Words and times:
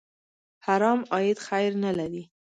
حرام 0.65 0.99
عاید 1.13 1.37
خیر 1.47 1.71
نه 1.83 1.91
لري. 1.97 2.23